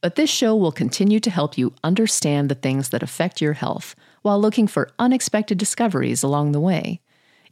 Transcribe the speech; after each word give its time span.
But 0.00 0.14
this 0.14 0.30
show 0.30 0.56
will 0.56 0.72
continue 0.72 1.20
to 1.20 1.30
help 1.30 1.58
you 1.58 1.74
understand 1.84 2.48
the 2.48 2.54
things 2.54 2.88
that 2.88 3.02
affect 3.02 3.40
your 3.40 3.52
health 3.52 3.94
while 4.22 4.40
looking 4.40 4.66
for 4.66 4.90
unexpected 4.98 5.58
discoveries 5.58 6.22
along 6.22 6.52
the 6.52 6.60
way. 6.60 7.00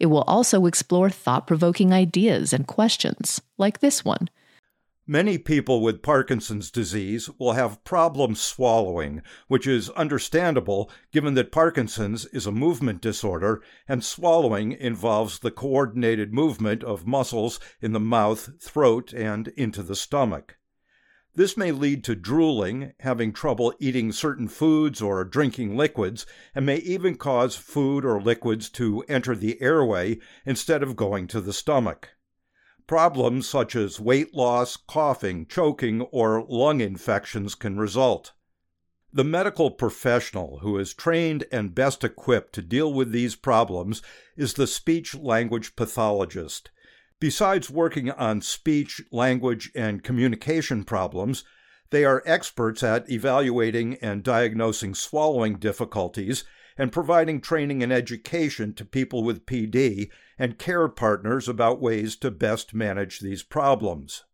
It 0.01 0.07
will 0.07 0.23
also 0.23 0.67
explore 0.67 1.11
thought 1.11 1.47
provoking 1.47 1.93
ideas 1.93 2.53
and 2.53 2.67
questions, 2.67 3.43
like 3.59 3.81
this 3.81 4.05
one. 4.05 4.31
Many 5.11 5.39
people 5.39 5.81
with 5.81 6.03
Parkinson's 6.03 6.71
disease 6.71 7.31
will 7.39 7.53
have 7.53 7.83
problems 7.83 8.43
swallowing, 8.43 9.23
which 9.47 9.67
is 9.67 9.89
understandable 9.91 10.91
given 11.13 11.33
that 11.33 11.51
Parkinson's 11.51 12.27
is 12.27 12.47
a 12.47 12.53
movement 12.53 13.01
disorder 13.01 13.63
and 13.89 14.05
swallowing 14.05 14.73
involves 14.73 15.39
the 15.39 15.51
coordinated 15.51 16.35
movement 16.35 16.85
of 16.85 17.07
muscles 17.07 17.59
in 17.81 17.93
the 17.93 18.01
mouth, 18.01 18.51
throat, 18.61 19.15
and 19.15 19.49
into 19.49 19.83
the 19.83 19.97
stomach. 19.97 20.58
This 21.35 21.57
may 21.57 21.73
lead 21.73 22.05
to 22.05 22.15
drooling, 22.15 22.95
having 23.01 23.33
trouble 23.33 23.73
eating 23.79 24.13
certain 24.13 24.49
foods 24.49 25.01
or 25.01 25.25
drinking 25.25 25.77
liquids, 25.77 26.27
and 26.55 26.67
may 26.67 26.79
even 26.79 27.17
cause 27.17 27.55
food 27.55 28.05
or 28.05 28.21
liquids 28.21 28.69
to 28.71 29.03
enter 29.09 29.37
the 29.37 29.61
airway 29.61 30.19
instead 30.45 30.83
of 30.83 30.97
going 30.97 31.27
to 31.29 31.41
the 31.41 31.53
stomach. 31.53 32.11
Problems 32.87 33.47
such 33.47 33.77
as 33.77 34.01
weight 34.01 34.35
loss, 34.35 34.77
coughing, 34.77 35.45
choking, 35.47 36.01
or 36.01 36.45
lung 36.49 36.81
infections 36.81 37.55
can 37.55 37.77
result. 37.77 38.33
The 39.13 39.25
medical 39.25 39.71
professional 39.71 40.59
who 40.59 40.79
is 40.79 40.95
trained 40.95 41.45
and 41.53 41.75
best 41.75 42.05
equipped 42.05 42.55
to 42.55 42.63
deal 42.63 42.93
with 42.93 43.13
these 43.13 43.37
problems 43.37 44.03
is 44.37 44.55
the 44.55 44.67
speech 44.67 45.15
language 45.15 45.77
pathologist. 45.77 46.71
Besides 47.21 47.69
working 47.69 48.11
on 48.13 48.43
speech, 48.43 49.03
language, 49.11 49.73
and 49.75 50.05
communication 50.05 50.85
problems, 50.85 51.45
they 51.91 52.05
are 52.05 52.23
experts 52.25 52.83
at 52.83 53.11
evaluating 53.11 53.97
and 53.97 54.23
diagnosing 54.23 54.95
swallowing 54.95 55.57
difficulties 55.59 56.45
and 56.77 56.93
providing 56.93 57.41
training 57.41 57.83
and 57.83 57.93
education 57.93 58.73
to 58.75 58.85
people 58.85 59.25
with 59.25 59.47
PD 59.47 60.11
and 60.39 60.59
care 60.59 60.87
partners 60.89 61.49
about 61.49 61.81
ways 61.81 62.15
to 62.17 62.31
best 62.31 62.73
manage 62.73 63.19
these 63.19 63.43
problems. 63.43 64.25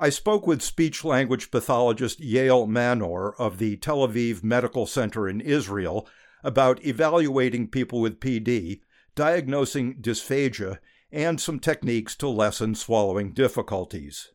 I 0.00 0.08
spoke 0.08 0.44
with 0.44 0.60
speech 0.60 1.04
language 1.04 1.52
pathologist 1.52 2.20
Yael 2.20 2.66
Manor 2.66 3.32
of 3.34 3.58
the 3.58 3.76
Tel 3.76 3.98
Aviv 3.98 4.42
Medical 4.42 4.86
Center 4.86 5.28
in 5.28 5.40
Israel 5.40 6.08
about 6.42 6.84
evaluating 6.84 7.68
people 7.68 8.00
with 8.00 8.18
PD, 8.18 8.80
diagnosing 9.14 10.00
dysphagia, 10.00 10.78
and 11.12 11.40
some 11.40 11.60
techniques 11.60 12.16
to 12.16 12.28
lessen 12.28 12.74
swallowing 12.74 13.32
difficulties. 13.32 14.32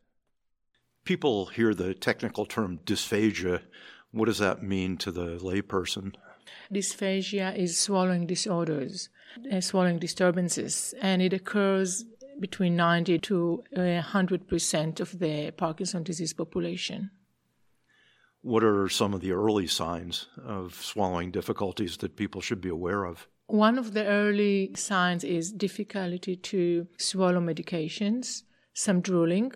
People 1.04 1.46
hear 1.46 1.74
the 1.74 1.92
technical 1.92 2.46
term 2.46 2.78
dysphagia. 2.84 3.62
What 4.12 4.26
does 4.26 4.38
that 4.38 4.62
mean 4.62 4.96
to 4.98 5.10
the 5.10 5.38
layperson? 5.38 6.14
Dysphagia 6.72 7.56
is 7.56 7.78
swallowing 7.78 8.26
disorders, 8.26 9.08
uh, 9.52 9.60
swallowing 9.60 9.98
disturbances, 9.98 10.94
and 11.00 11.20
it 11.20 11.32
occurs 11.32 12.04
between 12.40 12.76
90 12.76 13.18
to 13.18 13.64
100% 13.76 15.00
of 15.00 15.18
the 15.18 15.50
Parkinson 15.56 16.02
disease 16.04 16.32
population. 16.32 17.10
What 18.42 18.62
are 18.62 18.88
some 18.88 19.12
of 19.12 19.20
the 19.20 19.32
early 19.32 19.66
signs 19.66 20.28
of 20.42 20.74
swallowing 20.74 21.32
difficulties 21.32 21.96
that 21.98 22.16
people 22.16 22.40
should 22.40 22.60
be 22.60 22.68
aware 22.68 23.04
of? 23.04 23.28
One 23.48 23.78
of 23.78 23.94
the 23.94 24.04
early 24.04 24.72
signs 24.74 25.24
is 25.24 25.50
difficulty 25.50 26.36
to 26.36 26.86
swallow 26.98 27.40
medications, 27.40 28.42
some 28.74 29.00
drooling, 29.00 29.52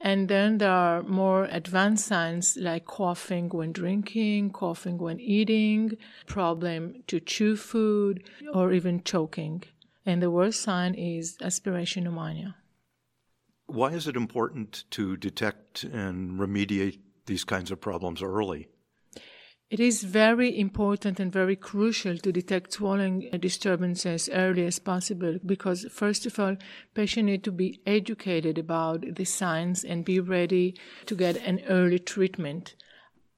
and 0.00 0.28
then 0.28 0.58
there 0.58 0.72
are 0.72 1.04
more 1.04 1.44
advanced 1.44 2.06
signs 2.06 2.56
like 2.56 2.86
coughing 2.86 3.48
when 3.50 3.70
drinking, 3.70 4.50
coughing 4.50 4.98
when 4.98 5.20
eating, 5.20 5.96
problem 6.26 7.04
to 7.06 7.20
chew 7.20 7.54
food, 7.54 8.28
or 8.52 8.72
even 8.72 9.04
choking. 9.04 9.62
And 10.04 10.20
the 10.20 10.30
worst 10.30 10.60
sign 10.60 10.94
is 10.94 11.36
aspiration 11.40 12.02
pneumonia. 12.02 12.56
Why 13.66 13.92
is 13.92 14.08
it 14.08 14.16
important 14.16 14.84
to 14.90 15.16
detect 15.16 15.84
and 15.84 16.40
remediate 16.40 16.98
these 17.26 17.44
kinds 17.44 17.70
of 17.70 17.80
problems 17.80 18.22
early? 18.22 18.68
It 19.68 19.80
is 19.80 20.04
very 20.04 20.56
important 20.56 21.18
and 21.18 21.32
very 21.32 21.56
crucial 21.56 22.16
to 22.18 22.30
detect 22.30 22.74
swallowing 22.74 23.28
disturbances 23.40 24.28
early 24.32 24.64
as 24.64 24.78
possible 24.78 25.38
because, 25.44 25.86
first 25.90 26.24
of 26.24 26.38
all, 26.38 26.56
patients 26.94 27.26
need 27.26 27.44
to 27.44 27.50
be 27.50 27.80
educated 27.84 28.58
about 28.58 29.16
the 29.16 29.24
signs 29.24 29.82
and 29.82 30.04
be 30.04 30.20
ready 30.20 30.76
to 31.06 31.16
get 31.16 31.36
an 31.38 31.62
early 31.68 31.98
treatment. 31.98 32.76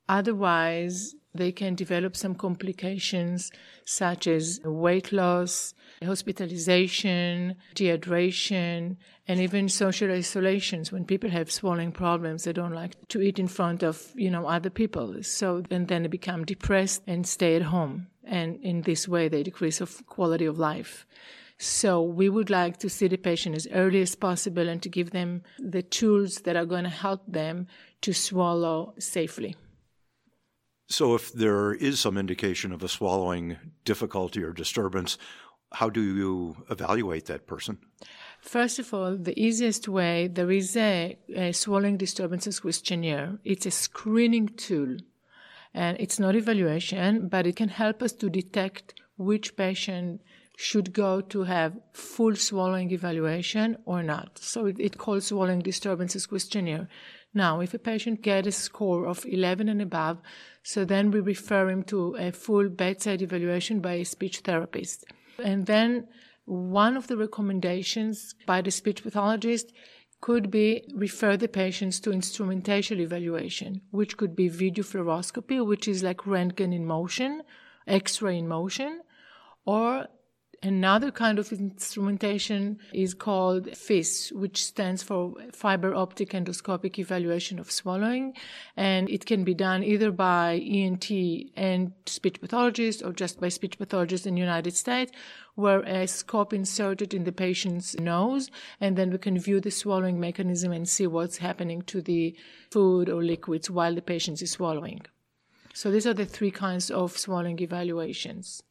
Otherwise, 0.06 1.15
they 1.38 1.53
can 1.53 1.75
develop 1.75 2.15
some 2.15 2.34
complications 2.34 3.50
such 3.84 4.26
as 4.26 4.60
weight 4.65 5.10
loss, 5.12 5.72
hospitalization, 6.04 7.56
dehydration, 7.75 8.97
and 9.26 9.41
even 9.41 9.69
social 9.69 10.10
isolations. 10.10 10.93
When 10.93 11.04
people 11.04 11.31
have 11.31 11.50
swallowing 11.50 11.93
problems, 11.93 12.44
they 12.44 12.53
don't 12.53 12.75
like 12.75 12.97
to 13.09 13.22
eat 13.22 13.38
in 13.38 13.49
front 13.49 13.82
of, 13.82 14.12
you 14.15 14.31
know, 14.31 14.47
other 14.47 14.71
people. 14.71 15.22
So, 15.22 15.62
and 15.71 15.88
then 15.88 16.03
they 16.03 16.09
become 16.09 16.44
depressed 16.44 17.03
and 17.06 17.26
stay 17.26 17.56
at 17.56 17.62
home. 17.62 18.09
And 18.25 18.59
in 18.62 18.82
this 18.82 19.09
way, 19.09 19.28
they 19.28 19.43
decrease 19.43 19.81
of 19.81 20.06
quality 20.06 20.44
of 20.44 20.59
life. 20.59 21.06
So 21.59 22.00
we 22.03 22.28
would 22.28 22.50
like 22.50 22.76
to 22.78 22.88
see 22.88 23.09
the 23.09 23.16
patient 23.16 23.56
as 23.56 23.66
early 23.72 24.00
as 24.00 24.15
possible 24.15 24.69
and 24.69 24.81
to 24.82 24.88
give 24.88 25.10
them 25.10 25.43
the 25.59 25.82
tools 25.82 26.43
that 26.43 26.55
are 26.55 26.66
going 26.66 26.84
to 26.84 26.91
help 26.91 27.22
them 27.26 27.66
to 28.03 28.12
swallow 28.12 28.94
safely. 28.99 29.56
So, 30.91 31.15
if 31.15 31.32
there 31.34 31.75
is 31.75 32.00
some 32.00 32.16
indication 32.16 32.72
of 32.72 32.82
a 32.82 32.88
swallowing 32.88 33.59
difficulty 33.84 34.43
or 34.43 34.53
disturbance, 34.53 35.19
how 35.72 35.91
do 35.91 36.00
you 36.00 36.56
evaluate 36.71 37.26
that 37.26 37.47
person? 37.47 37.78
First 38.41 38.78
of 38.78 38.94
all, 38.94 39.16
the 39.16 39.38
easiest 39.38 39.87
way 39.87 40.28
there 40.28 40.50
is 40.50 40.76
a, 40.76 41.19
a 41.34 41.53
swallowing 41.53 41.99
disturbances 41.99 42.60
questionnaire. 42.60 43.38
It's 43.44 43.66
a 43.66 43.71
screening 43.71 44.49
tool, 44.49 44.97
and 45.75 46.00
it's 46.00 46.19
not 46.19 46.34
evaluation, 46.34 47.28
but 47.28 47.47
it 47.47 47.56
can 47.56 47.69
help 47.69 48.03
us 48.03 48.12
to 48.12 48.31
detect 48.31 48.94
which 49.19 49.56
patient 49.56 50.22
should 50.56 50.93
go 50.93 51.20
to 51.20 51.44
have 51.44 51.78
full 51.93 52.34
swallowing 52.34 52.91
evaluation 52.91 53.76
or 53.84 54.03
not. 54.03 54.38
So 54.38 54.66
it, 54.66 54.76
it 54.81 54.99
calls 54.99 55.26
swallowing 55.26 55.60
disturbances 55.60 56.26
questionnaire. 56.26 56.88
Now, 57.34 57.61
if 57.61 57.75
a 57.75 57.78
patient 57.78 58.22
gets 58.22 58.49
a 58.49 58.53
score 58.53 59.06
of 59.06 59.25
11 59.27 59.69
and 59.69 59.83
above, 59.83 60.19
so 60.62 60.84
then 60.84 61.11
we 61.11 61.21
refer 61.21 61.69
him 61.69 61.83
to 61.84 62.16
a 62.16 62.33
full 62.33 62.69
bedside 62.69 63.22
evaluation 63.22 63.81
by 63.81 63.94
a 63.94 64.05
speech 64.05 64.41
therapist. 64.41 65.05
And 65.43 65.67
then 65.67 66.09
one 66.47 66.97
of 66.97 67.06
the 67.06 67.17
recommendations 67.17 68.34
by 68.47 68.62
the 68.62 68.71
speech 68.71 69.03
pathologist 69.03 69.72
could 70.21 70.50
be 70.50 70.83
refer 70.94 71.37
the 71.37 71.49
patients 71.49 72.00
to 72.00 72.11
instrumentation 72.11 72.99
evaluation, 72.99 73.83
which 73.91 74.17
could 74.17 74.34
be 74.34 74.49
video 74.49 74.83
fluoroscopy, 74.83 75.65
which 75.65 75.87
is 75.87 76.03
like 76.03 76.19
Röntgen 76.19 76.75
in 76.75 76.84
motion, 76.84 77.43
X-ray 77.87 78.38
in 78.38 78.49
motion, 78.49 79.00
or 79.65 80.09
Another 80.61 81.13
kind 81.13 81.39
of 81.39 81.53
instrumentation 81.53 82.81
is 82.93 83.15
called 83.15 83.77
FEES, 83.77 84.33
which 84.35 84.65
stands 84.65 85.05
for 85.05 85.35
fiber 85.53 85.95
optic 85.95 86.31
endoscopic 86.31 86.99
evaluation 86.99 87.61
of 87.61 87.71
swallowing. 87.71 88.35
And 88.77 89.09
it 89.09 89.25
can 89.25 89.45
be 89.45 89.55
done 89.55 89.85
either 89.85 90.11
by 90.11 90.55
ENT 90.55 91.13
and 91.55 91.93
speech 92.07 92.41
pathologist 92.41 93.05
or 93.05 93.13
just 93.13 93.41
by 93.41 93.51
speech 93.51 93.79
pathologist 93.79 94.27
in 94.27 94.35
the 94.35 94.41
United 94.41 94.75
States, 94.75 95.13
where 95.55 95.83
a 95.83 96.09
scope 96.09 96.53
inserted 96.53 97.15
in 97.15 97.23
the 97.23 97.31
patient's 97.31 97.97
nose, 98.01 98.51
and 98.81 98.97
then 98.97 99.11
we 99.11 99.19
can 99.19 99.39
view 99.39 99.61
the 99.61 99.71
swallowing 99.71 100.19
mechanism 100.19 100.73
and 100.73 100.89
see 100.89 101.07
what's 101.07 101.37
happening 101.37 101.83
to 101.83 102.03
the 102.03 102.35
food 102.73 103.09
or 103.09 103.23
liquids 103.23 103.71
while 103.71 103.95
the 103.95 104.03
patient 104.03 104.43
is 104.43 104.51
swallowing. 104.51 105.03
So 105.73 105.93
these 105.93 106.06
are 106.09 106.15
the 106.15 106.27
three 106.27 106.50
kinds 106.50 106.91
of 106.91 107.17
swallowing 107.17 107.61
evaluations. 107.61 108.65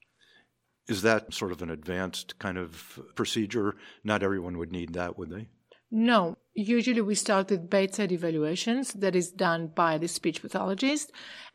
Is 0.88 1.02
that 1.02 1.34
sort 1.34 1.52
of 1.52 1.62
an 1.62 1.70
advanced 1.70 2.40
kind 2.40 2.58
of 2.58 3.00
procedure? 3.16 3.76
Not 4.04 4.24
everyone 4.24 4.58
would 4.58 4.72
need 4.72 4.94
that, 4.94 5.18
would 5.18 5.30
they? 5.30 5.48
No. 5.92 6.38
Usually 6.54 7.02
we 7.02 7.16
start 7.16 7.50
with 7.50 7.70
bedside 7.70 8.12
evaluations 8.12 8.94
that 8.94 9.16
is 9.16 9.32
done 9.32 9.68
by 9.68 9.98
the 9.98 10.08
speech 10.08 10.42
pathologist. 10.42 11.12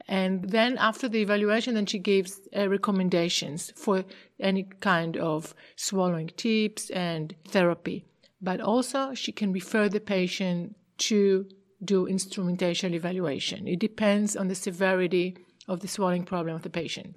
And 0.06 0.44
then 0.50 0.78
after 0.78 1.08
the 1.08 1.20
evaluation, 1.20 1.74
then 1.74 1.86
she 1.86 1.98
gives 1.98 2.40
uh, 2.56 2.68
recommendations 2.68 3.72
for 3.76 4.04
any 4.38 4.64
kind 4.80 5.16
of 5.16 5.54
swallowing 5.76 6.28
tips 6.28 6.90
and 6.90 7.34
therapy. 7.48 8.04
But 8.40 8.60
also 8.60 9.14
she 9.14 9.32
can 9.32 9.52
refer 9.52 9.88
the 9.88 10.00
patient 10.00 10.76
to 10.98 11.46
do 11.84 12.06
instrumentation 12.06 12.94
evaluation. 12.94 13.66
It 13.66 13.80
depends 13.80 14.36
on 14.36 14.48
the 14.48 14.54
severity 14.54 15.36
of 15.68 15.80
the 15.80 15.88
swallowing 15.88 16.24
problem 16.24 16.54
of 16.54 16.62
the 16.62 16.70
patient. 16.70 17.16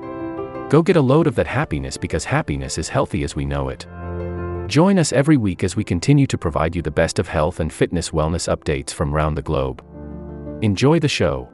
Go 0.71 0.81
get 0.81 0.95
a 0.95 1.01
load 1.01 1.27
of 1.27 1.35
that 1.35 1.47
happiness 1.47 1.97
because 1.97 2.23
happiness 2.23 2.77
is 2.77 2.87
healthy 2.87 3.25
as 3.25 3.35
we 3.35 3.43
know 3.43 3.67
it. 3.67 3.85
Join 4.69 4.97
us 4.99 5.11
every 5.11 5.35
week 5.35 5.65
as 5.65 5.75
we 5.75 5.83
continue 5.83 6.25
to 6.27 6.37
provide 6.37 6.77
you 6.77 6.81
the 6.81 6.89
best 6.89 7.19
of 7.19 7.27
health 7.27 7.59
and 7.59 7.73
fitness 7.73 8.11
wellness 8.11 8.47
updates 8.47 8.91
from 8.91 9.13
around 9.13 9.35
the 9.35 9.41
globe. 9.41 9.83
Enjoy 10.61 10.97
the 10.97 11.09
show. 11.09 11.49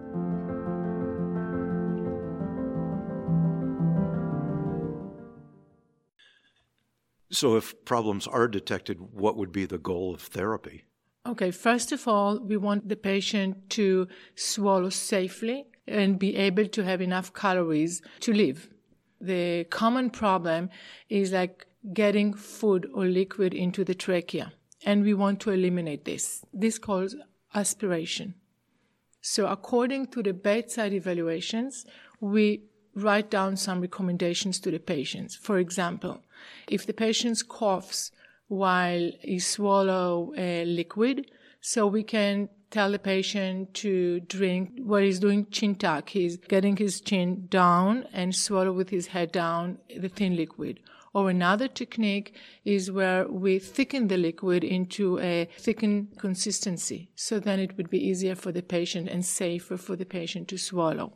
So, 7.32 7.56
if 7.56 7.74
problems 7.86 8.28
are 8.28 8.48
detected, 8.48 9.00
what 9.00 9.36
would 9.36 9.52
be 9.52 9.66
the 9.66 9.80
goal 9.80 10.14
of 10.14 10.22
therapy? 10.22 10.86
Okay, 11.26 11.50
first 11.50 11.92
of 11.92 12.08
all, 12.08 12.40
we 12.40 12.56
want 12.56 12.88
the 12.88 12.96
patient 12.96 13.72
to 13.72 14.08
swallow 14.36 14.92
safely 14.92 15.66
and 15.88 16.20
be 16.20 16.36
able 16.36 16.68
to 16.68 16.84
have 16.84 17.02
enough 17.02 17.34
calories 17.34 18.04
to 18.20 18.32
live. 18.32 18.70
The 19.20 19.66
common 19.66 20.10
problem 20.10 20.70
is 21.10 21.32
like 21.32 21.66
getting 21.94 22.34
food 22.34 22.90
or 22.94 23.06
liquid 23.06 23.54
into 23.54 23.84
the 23.84 23.96
trachea, 23.96 24.54
and 24.86 25.04
we 25.04 25.14
want 25.14 25.40
to 25.42 25.52
eliminate 25.52 26.06
this. 26.06 26.46
This 26.54 26.78
calls 26.78 27.16
aspiration. 27.54 28.36
So, 29.22 29.48
according 29.48 30.08
to 30.08 30.24
the 30.24 30.34
bedside 30.34 30.94
evaluations, 30.94 31.86
we 32.20 32.62
write 32.96 33.30
down 33.30 33.58
some 33.58 33.82
recommendations 33.82 34.60
to 34.60 34.72
the 34.72 34.80
patients. 34.80 35.36
For 35.36 35.60
example, 35.60 36.24
if 36.70 36.86
the 36.86 36.94
patient 36.94 37.48
coughs 37.48 38.12
while 38.48 39.12
he 39.22 39.40
swallow 39.40 40.34
a 40.38 40.66
liquid, 40.66 41.30
so 41.68 41.86
we 41.86 42.02
can 42.02 42.48
tell 42.72 42.94
the 42.94 42.98
patient 42.98 43.74
to 43.74 44.22
drink 44.22 44.72
what 44.84 45.04
he's 45.04 45.20
doing 45.20 45.46
chin 45.52 45.76
tuck. 45.76 46.08
He's 46.08 46.38
getting 46.38 46.78
his 46.78 47.02
chin 47.02 47.48
down 47.50 48.06
and 48.14 48.34
swallow 48.34 48.72
with 48.72 48.90
his 48.90 49.08
head 49.08 49.34
down 49.34 49.78
the 49.94 50.08
thin 50.08 50.38
liquid. 50.38 50.80
Or 51.14 51.30
another 51.30 51.68
technique 51.68 52.34
is 52.64 52.90
where 52.90 53.28
we 53.28 53.60
thicken 53.60 54.08
the 54.08 54.16
liquid 54.16 54.64
into 54.64 55.20
a 55.20 55.50
thickened 55.60 56.18
consistency. 56.18 57.10
So 57.16 57.38
then 57.38 57.60
it 57.60 57.76
would 57.76 57.90
be 57.90 58.02
easier 58.02 58.36
for 58.36 58.54
the 58.54 58.62
patient 58.62 59.10
and 59.10 59.26
safer 59.26 59.76
for 59.76 59.98
the 59.98 60.06
patient 60.06 60.48
to 60.48 60.58
swallow. 60.58 61.12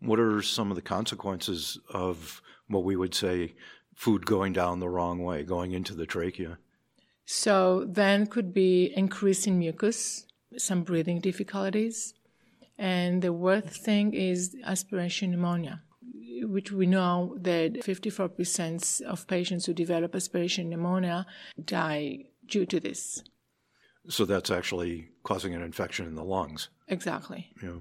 What 0.00 0.18
are 0.18 0.42
some 0.42 0.72
of 0.72 0.74
the 0.74 0.82
consequences 0.82 1.78
of 1.90 2.42
what 2.66 2.82
we 2.82 2.96
would 2.96 3.14
say 3.14 3.54
food 3.94 4.26
going 4.26 4.52
down 4.52 4.80
the 4.80 4.88
wrong 4.88 5.22
way, 5.22 5.44
going 5.44 5.70
into 5.70 5.94
the 5.94 6.06
trachea? 6.06 6.58
So 7.26 7.84
then 7.88 8.26
could 8.26 8.52
be 8.52 8.92
increase 8.96 9.46
in 9.46 9.58
mucus, 9.58 10.26
some 10.56 10.82
breathing 10.82 11.20
difficulties, 11.20 12.14
and 12.76 13.22
the 13.22 13.32
worst 13.32 13.82
thing 13.82 14.12
is 14.14 14.54
aspiration 14.64 15.30
pneumonia, 15.30 15.82
which 16.42 16.70
we 16.72 16.86
know 16.86 17.36
that 17.40 17.74
54% 17.74 19.02
of 19.02 19.26
patients 19.26 19.66
who 19.66 19.72
develop 19.72 20.14
aspiration 20.14 20.68
pneumonia 20.68 21.26
die 21.62 22.26
due 22.46 22.66
to 22.66 22.80
this. 22.80 23.22
So 24.08 24.24
that's 24.24 24.50
actually 24.50 25.08
causing 25.22 25.54
an 25.54 25.62
infection 25.62 26.06
in 26.06 26.14
the 26.14 26.24
lungs. 26.24 26.68
Exactly. 26.88 27.50
Yeah. 27.62 27.78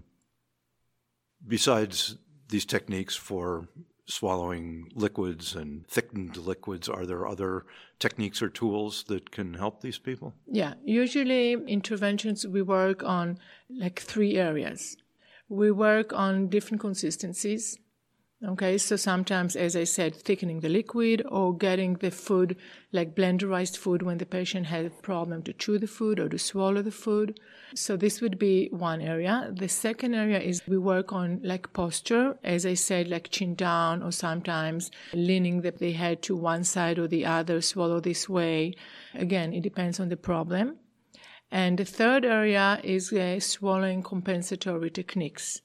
Besides 1.46 2.16
these 2.48 2.66
techniques 2.66 3.16
for 3.16 3.68
swallowing 4.06 4.90
liquids 4.96 5.56
and 5.56 5.88
thickened 5.88 6.38
liquids, 6.38 6.90
are 6.90 7.06
there 7.06 7.28
other 7.28 7.66
techniques 8.00 8.42
or 8.42 8.50
tools 8.50 9.04
that 9.08 9.32
can 9.32 9.54
help 9.54 9.82
these 9.82 9.98
people? 9.98 10.34
Yeah, 10.48 10.74
usually 10.84 11.54
interventions 11.54 12.46
we 12.46 12.62
work 12.62 13.04
on 13.04 13.40
like 13.70 14.00
three 14.00 14.38
areas. 14.38 14.98
We 15.50 15.72
work 15.72 16.14
on 16.14 16.50
different 16.50 16.82
consistencies. 16.82 17.78
Okay, 18.46 18.78
so 18.78 18.98
sometimes, 18.98 19.56
as 19.56 19.74
I 19.74 19.86
said, 19.86 20.16
thickening 20.16 20.60
the 20.60 20.68
liquid 20.68 21.26
or 21.30 21.56
getting 21.56 21.94
the 21.94 22.12
food, 22.12 22.58
like 22.92 23.16
blenderized 23.16 23.78
food, 23.78 24.02
when 24.02 24.18
the 24.18 24.26
patient 24.26 24.66
has 24.66 24.88
a 24.88 24.90
problem 24.90 25.44
to 25.44 25.54
chew 25.54 25.78
the 25.78 25.88
food 25.88 26.20
or 26.20 26.28
to 26.28 26.38
swallow 26.38 26.82
the 26.82 26.92
food. 26.92 27.40
So 27.74 27.96
this 27.96 28.20
would 28.20 28.38
be 28.38 28.68
one 28.72 29.00
area. 29.00 29.50
The 29.56 29.70
second 29.70 30.14
area 30.14 30.42
is 30.42 30.62
we 30.68 30.78
work 30.78 31.14
on 31.14 31.40
like 31.42 31.72
posture, 31.72 32.38
as 32.44 32.66
I 32.66 32.74
said, 32.74 33.08
like 33.08 33.30
chin 33.30 33.56
down 33.56 34.04
or 34.04 34.12
sometimes 34.12 34.92
leaning 35.14 35.62
the, 35.62 35.72
the 35.72 35.94
head 35.94 36.22
to 36.24 36.36
one 36.36 36.66
side 36.66 37.00
or 37.00 37.08
the 37.08 37.26
other, 37.26 37.62
swallow 37.62 38.02
this 38.02 38.28
way. 38.28 38.74
Again, 39.14 39.54
it 39.54 39.62
depends 39.62 40.02
on 40.02 40.10
the 40.10 40.18
problem. 40.18 40.80
And 41.50 41.78
the 41.78 41.86
third 41.86 42.26
area 42.26 42.82
is 42.84 43.14
uh, 43.14 43.40
swallowing 43.40 44.04
compensatory 44.04 44.90
techniques 44.90 45.62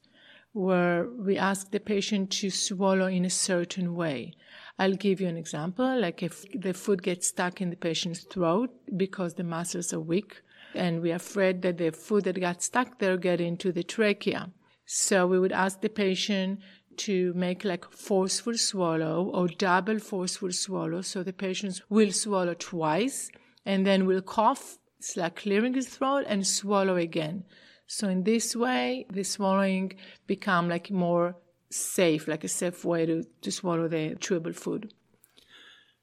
where 0.58 1.06
we 1.16 1.38
ask 1.38 1.70
the 1.70 1.78
patient 1.78 2.31
to 2.32 2.50
swallow 2.50 3.06
in 3.06 3.25
a 3.25 3.31
certain 3.31 3.94
way. 3.94 4.34
I'll 4.76 4.96
give 4.96 5.20
you 5.20 5.28
an 5.28 5.37
example. 5.37 6.00
Like 6.00 6.20
if 6.22 6.44
the 6.52 6.75
food 6.75 7.02
gets 7.02 7.28
stuck 7.28 7.60
in 7.60 7.70
the 7.70 7.76
patient's 7.76 8.25
throat 8.25 8.70
because 8.96 9.34
the 9.34 9.44
muscles 9.44 9.93
are 9.93 10.00
weak 10.00 10.43
and 10.75 11.00
we're 11.00 11.14
afraid 11.14 11.62
that 11.62 11.78
the 11.78 11.93
food 11.93 12.25
that 12.25 12.40
got 12.40 12.62
stuck 12.62 12.99
there 12.99 13.16
get 13.16 13.40
into 13.40 13.70
the 13.70 13.84
trachea. 13.84 14.50
So 14.84 15.28
we 15.28 15.38
would 15.38 15.52
ask 15.52 15.81
the 15.81 15.88
patient 15.88 16.61
to 17.06 17.32
make 17.35 17.64
like 17.64 17.85
forceful 17.92 18.59
swallow 18.59 19.30
or 19.32 19.47
double 19.47 20.00
forceful 20.00 20.50
swallow. 20.50 21.02
So 21.02 21.23
the 21.23 21.32
patient 21.32 21.82
will 21.88 22.11
swallow 22.11 22.54
twice 22.54 23.30
and 23.64 23.87
then 23.87 24.06
will 24.06 24.23
cough. 24.23 24.78
It's 24.99 25.16
like 25.16 25.37
clearing 25.37 25.75
his 25.75 25.88
throat 25.88 26.25
and 26.26 26.44
swallow 26.44 26.97
again. 26.97 27.44
So 27.90 28.07
in 28.07 28.25
this 28.25 28.54
way, 28.54 29.07
the 29.11 29.25
swallowing 29.25 29.95
become 30.26 30.68
like 30.68 30.90
more 30.90 31.37
safe, 31.71 32.28
like 32.28 32.45
a 32.45 32.49
safe 32.49 32.85
way 32.85 33.07
to, 33.07 33.25
to 33.40 33.50
swallow 33.50 33.88
the 33.88 34.14
chewable 34.21 34.54
food. 34.54 34.92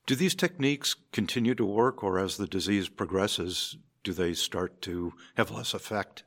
Do 0.08 0.16
these 0.16 0.34
techniques 0.34 0.96
continue 1.12 1.54
to 1.56 1.66
work, 1.66 2.04
or 2.04 2.18
as 2.20 2.38
the 2.38 2.48
disease 2.48 2.90
progresses, 2.90 3.78
do 4.04 4.14
they 4.14 4.34
start 4.34 4.82
to 4.82 5.14
have 5.36 5.52
less 5.52 5.76
effect? 5.76 6.24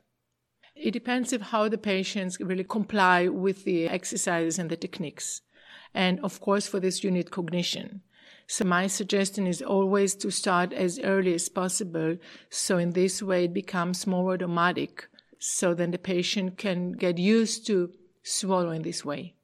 It 0.75 0.91
depends 0.91 1.33
of 1.33 1.41
how 1.41 1.67
the 1.67 1.77
patients 1.77 2.39
really 2.39 2.63
comply 2.63 3.27
with 3.27 3.65
the 3.65 3.87
exercises 3.89 4.59
and 4.59 4.69
the 4.69 4.77
techniques. 4.77 5.41
And 5.93 6.21
of 6.21 6.39
course, 6.39 6.67
for 6.67 6.79
this, 6.79 7.03
you 7.03 7.11
need 7.11 7.31
cognition. 7.31 8.01
So 8.47 8.63
my 8.63 8.87
suggestion 8.87 9.45
is 9.45 9.61
always 9.61 10.15
to 10.15 10.31
start 10.31 10.71
as 10.71 10.99
early 10.99 11.33
as 11.33 11.49
possible. 11.49 12.17
So 12.49 12.77
in 12.77 12.91
this 12.91 13.21
way, 13.21 13.43
it 13.45 13.53
becomes 13.53 14.07
more 14.07 14.33
automatic 14.33 15.08
so 15.39 15.73
then 15.73 15.91
the 15.91 15.97
patient 15.97 16.57
can 16.57 16.91
get 16.91 17.17
used 17.17 17.65
to 17.67 17.91
swallowing 18.23 18.83
this 18.83 19.03
way. 19.03 19.35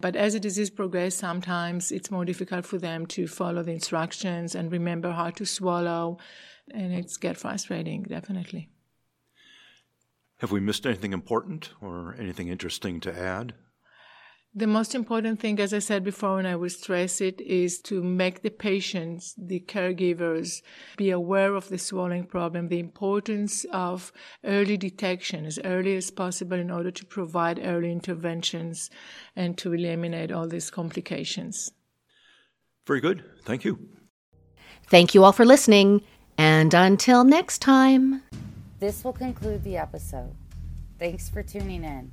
But 0.00 0.16
as 0.16 0.34
the 0.34 0.40
disease 0.40 0.70
progresses, 0.70 1.18
sometimes 1.18 1.92
it's 1.92 2.10
more 2.10 2.24
difficult 2.24 2.66
for 2.66 2.78
them 2.78 3.06
to 3.06 3.26
follow 3.26 3.62
the 3.62 3.72
instructions 3.72 4.54
and 4.54 4.70
remember 4.70 5.12
how 5.12 5.30
to 5.30 5.46
swallow, 5.46 6.18
and 6.72 6.92
it's 6.92 7.16
get 7.16 7.36
frustrating, 7.36 8.02
definitely. 8.02 8.68
Have 10.38 10.50
we 10.50 10.60
missed 10.60 10.84
anything 10.84 11.12
important 11.12 11.70
or 11.80 12.16
anything 12.18 12.48
interesting 12.48 13.00
to 13.00 13.16
add? 13.16 13.54
The 14.56 14.68
most 14.68 14.94
important 14.94 15.40
thing, 15.40 15.58
as 15.58 15.74
I 15.74 15.80
said 15.80 16.04
before, 16.04 16.38
and 16.38 16.46
I 16.46 16.54
will 16.54 16.70
stress 16.70 17.20
it, 17.20 17.40
is 17.40 17.80
to 17.82 18.04
make 18.04 18.42
the 18.42 18.50
patients, 18.50 19.34
the 19.36 19.58
caregivers, 19.58 20.62
be 20.96 21.10
aware 21.10 21.56
of 21.56 21.68
the 21.68 21.78
swallowing 21.78 22.24
problem, 22.24 22.68
the 22.68 22.78
importance 22.78 23.66
of 23.72 24.12
early 24.44 24.76
detection 24.76 25.44
as 25.44 25.58
early 25.64 25.96
as 25.96 26.12
possible 26.12 26.56
in 26.56 26.70
order 26.70 26.92
to 26.92 27.04
provide 27.04 27.58
early 27.64 27.90
interventions 27.90 28.90
and 29.34 29.58
to 29.58 29.72
eliminate 29.72 30.30
all 30.30 30.46
these 30.46 30.70
complications. 30.70 31.72
Very 32.86 33.00
good. 33.00 33.24
Thank 33.42 33.64
you. 33.64 33.88
Thank 34.86 35.16
you 35.16 35.24
all 35.24 35.32
for 35.32 35.44
listening, 35.44 36.02
and 36.38 36.72
until 36.74 37.24
next 37.24 37.58
time. 37.58 38.22
This 38.78 39.02
will 39.02 39.14
conclude 39.14 39.64
the 39.64 39.78
episode. 39.78 40.32
Thanks 41.00 41.28
for 41.28 41.42
tuning 41.42 41.82
in. 41.82 42.12